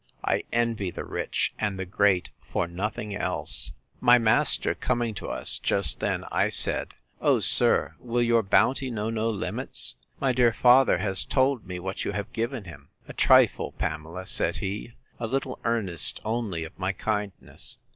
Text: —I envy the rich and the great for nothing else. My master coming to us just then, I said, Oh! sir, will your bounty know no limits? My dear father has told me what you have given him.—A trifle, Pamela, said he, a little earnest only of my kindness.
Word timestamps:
—I 0.23 0.43
envy 0.51 0.89
the 0.89 1.03
rich 1.05 1.53
and 1.59 1.77
the 1.77 1.85
great 1.85 2.31
for 2.51 2.65
nothing 2.67 3.15
else. 3.15 3.73
My 3.99 4.17
master 4.17 4.73
coming 4.73 5.13
to 5.13 5.27
us 5.29 5.59
just 5.59 5.99
then, 5.99 6.25
I 6.31 6.49
said, 6.49 6.95
Oh! 7.21 7.39
sir, 7.39 7.93
will 7.99 8.23
your 8.23 8.41
bounty 8.41 8.89
know 8.89 9.11
no 9.11 9.29
limits? 9.29 9.93
My 10.19 10.33
dear 10.33 10.53
father 10.53 10.97
has 10.97 11.23
told 11.23 11.67
me 11.67 11.77
what 11.79 12.03
you 12.03 12.13
have 12.13 12.33
given 12.33 12.63
him.—A 12.63 13.13
trifle, 13.13 13.73
Pamela, 13.73 14.25
said 14.25 14.55
he, 14.55 14.93
a 15.19 15.27
little 15.27 15.59
earnest 15.65 16.19
only 16.25 16.63
of 16.63 16.79
my 16.79 16.93
kindness. 16.93 17.77